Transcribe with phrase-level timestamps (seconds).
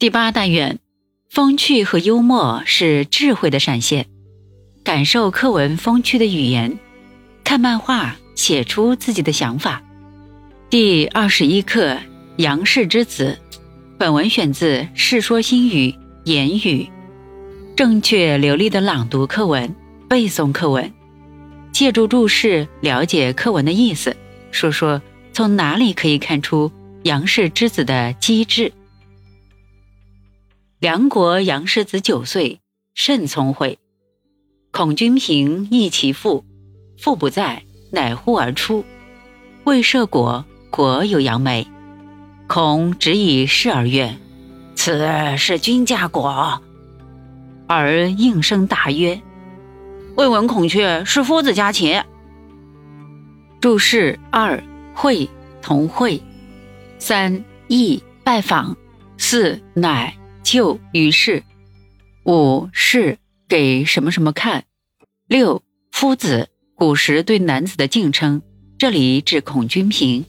[0.00, 0.78] 第八单元，
[1.28, 4.06] 风趣和幽默是智慧的闪现。
[4.84, 6.78] 感受课文风趣的语言，
[7.42, 9.82] 看漫画，写出自己的想法。
[10.70, 11.94] 第二十一课
[12.36, 13.36] 《杨氏之子》，
[13.98, 15.90] 本文选自《世说新语·
[16.22, 16.84] 言语》。
[17.74, 19.74] 正确流利的朗读课文，
[20.08, 20.92] 背诵课文，
[21.72, 24.16] 借助注释了解课文的意思。
[24.52, 25.02] 说说
[25.32, 26.70] 从哪里可以看出
[27.02, 28.72] 杨氏之子的机智？
[30.80, 32.60] 梁国杨氏子九岁，
[32.94, 33.80] 甚聪慧。
[34.70, 36.44] 孔君平诣其父，
[36.96, 38.84] 父不在，乃呼而出，
[39.64, 41.66] 未涉果，果有杨梅。
[42.46, 44.16] 孔只以示而曰
[44.76, 45.04] ：“此
[45.36, 46.62] 是君家果。”
[47.66, 49.20] 而应声答曰
[50.14, 52.00] ：“未闻孔雀是夫子家禽。”
[53.60, 54.62] 注释二：
[54.94, 55.28] 会
[55.60, 56.22] 同会。
[57.00, 58.76] 三诣拜访。
[59.16, 60.16] 四乃。
[60.50, 61.42] 就于是，
[62.24, 64.64] 五是给什么什么看。
[65.26, 68.40] 六夫子，古时对男子的敬称，
[68.78, 70.24] 这里指孔君平。